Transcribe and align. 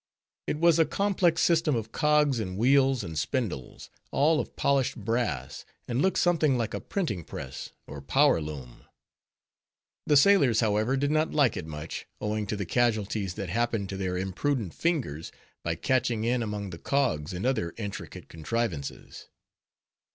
It 0.47 0.57
was 0.57 0.79
a 0.79 0.85
complex 0.85 1.43
system 1.43 1.75
of 1.75 1.91
cogs 1.91 2.39
and 2.39 2.57
wheels 2.57 3.03
and 3.03 3.15
spindles, 3.15 3.91
all 4.09 4.39
of 4.39 4.55
polished 4.55 4.95
brass, 4.97 5.63
and 5.87 6.01
looked 6.01 6.17
something 6.17 6.57
like 6.57 6.73
a 6.73 6.81
printing 6.81 7.23
press, 7.23 7.69
or 7.85 8.01
power 8.01 8.41
loom. 8.41 8.85
The 10.07 10.17
sailors, 10.17 10.59
however, 10.59 10.97
did 10.97 11.11
not 11.11 11.35
like 11.35 11.55
it 11.55 11.67
much, 11.67 12.07
owing 12.19 12.47
to 12.47 12.55
the 12.55 12.65
casualties 12.65 13.35
that 13.35 13.49
happened 13.49 13.89
to 13.89 13.97
their 13.97 14.17
imprudent 14.17 14.73
fingers, 14.73 15.31
by 15.63 15.75
catching 15.75 16.23
in 16.23 16.41
among 16.41 16.71
the 16.71 16.79
cogs 16.79 17.31
and 17.31 17.45
other 17.45 17.75
intricate 17.77 18.27
contrivances. 18.27 19.27